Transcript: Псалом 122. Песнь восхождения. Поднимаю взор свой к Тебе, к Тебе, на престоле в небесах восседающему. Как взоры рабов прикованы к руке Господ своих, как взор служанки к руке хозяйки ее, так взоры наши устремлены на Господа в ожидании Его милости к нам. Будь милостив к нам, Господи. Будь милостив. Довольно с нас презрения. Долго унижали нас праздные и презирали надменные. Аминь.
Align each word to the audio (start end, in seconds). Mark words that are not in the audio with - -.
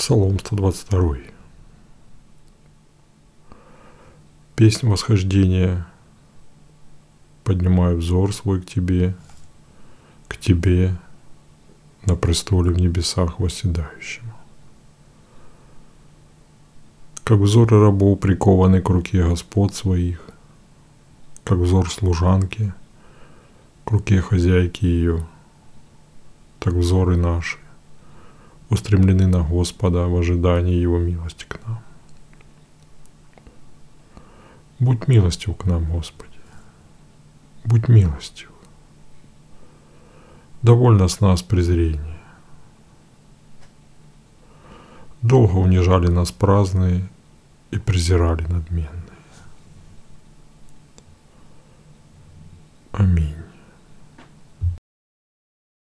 Псалом 0.00 0.38
122. 0.38 1.18
Песнь 4.56 4.88
восхождения. 4.88 5.86
Поднимаю 7.44 7.98
взор 7.98 8.32
свой 8.32 8.62
к 8.62 8.66
Тебе, 8.66 9.14
к 10.26 10.38
Тебе, 10.38 10.96
на 12.06 12.16
престоле 12.16 12.70
в 12.70 12.78
небесах 12.78 13.40
восседающему. 13.40 14.32
Как 17.22 17.38
взоры 17.38 17.78
рабов 17.78 18.20
прикованы 18.20 18.80
к 18.80 18.88
руке 18.88 19.22
Господ 19.22 19.74
своих, 19.74 20.24
как 21.44 21.58
взор 21.58 21.90
служанки 21.90 22.72
к 23.84 23.90
руке 23.90 24.22
хозяйки 24.22 24.86
ее, 24.86 25.26
так 26.58 26.72
взоры 26.72 27.18
наши 27.18 27.58
устремлены 28.70 29.26
на 29.26 29.42
Господа 29.42 30.06
в 30.06 30.16
ожидании 30.16 30.74
Его 30.74 30.98
милости 30.98 31.44
к 31.44 31.58
нам. 31.66 31.80
Будь 34.78 35.08
милостив 35.08 35.56
к 35.56 35.64
нам, 35.66 35.84
Господи. 35.84 36.30
Будь 37.64 37.88
милостив. 37.88 38.50
Довольно 40.62 41.08
с 41.08 41.20
нас 41.20 41.42
презрения. 41.42 42.20
Долго 45.22 45.56
унижали 45.56 46.08
нас 46.08 46.32
праздные 46.32 47.08
и 47.70 47.78
презирали 47.78 48.46
надменные. 48.46 49.02
Аминь. 52.92 53.39